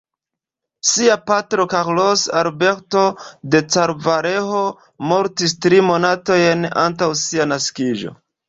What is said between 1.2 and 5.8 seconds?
patro Carlos Alberto de Carvalho mortis